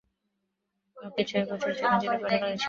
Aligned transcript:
আমাকে 0.97 1.21
ছয় 1.29 1.45
বছরের 1.49 1.75
জন্য 1.79 1.93
জেলে 2.01 2.17
পাঠানো 2.17 2.43
হয়েছিল। 2.43 2.59